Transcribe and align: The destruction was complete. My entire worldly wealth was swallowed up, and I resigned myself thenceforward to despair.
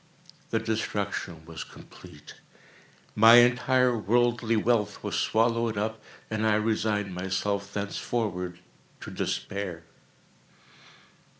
The 0.49 0.57
destruction 0.57 1.45
was 1.45 1.63
complete. 1.63 2.33
My 3.13 3.35
entire 3.35 3.95
worldly 3.95 4.55
wealth 4.57 5.03
was 5.03 5.13
swallowed 5.13 5.77
up, 5.77 6.01
and 6.27 6.43
I 6.43 6.55
resigned 6.55 7.13
myself 7.13 7.71
thenceforward 7.71 8.57
to 9.01 9.11
despair. 9.11 9.83